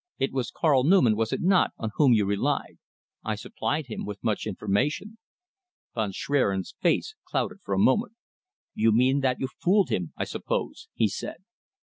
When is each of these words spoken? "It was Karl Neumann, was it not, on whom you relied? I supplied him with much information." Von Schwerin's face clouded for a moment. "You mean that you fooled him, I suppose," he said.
"It 0.17 0.31
was 0.33 0.49
Karl 0.49 0.83
Neumann, 0.83 1.15
was 1.15 1.31
it 1.31 1.43
not, 1.43 1.73
on 1.77 1.91
whom 1.93 2.11
you 2.11 2.25
relied? 2.25 2.79
I 3.23 3.35
supplied 3.35 3.85
him 3.85 4.03
with 4.03 4.23
much 4.23 4.47
information." 4.47 5.19
Von 5.93 6.11
Schwerin's 6.11 6.73
face 6.81 7.13
clouded 7.23 7.59
for 7.61 7.75
a 7.75 7.77
moment. 7.77 8.13
"You 8.73 8.91
mean 8.91 9.19
that 9.19 9.39
you 9.39 9.47
fooled 9.47 9.89
him, 9.89 10.11
I 10.17 10.23
suppose," 10.23 10.87
he 10.95 11.07
said. 11.07 11.43